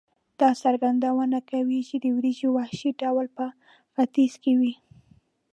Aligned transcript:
دا 0.39 0.49
څرګندونه 0.63 1.39
کوي 1.51 1.79
چې 1.89 1.95
د 2.03 2.05
وریجو 2.15 2.49
وحشي 2.57 2.91
ډول 3.01 3.25
په 3.37 3.45
ختیځ 3.93 4.33
کې 4.43 4.53
وې. 4.59 4.73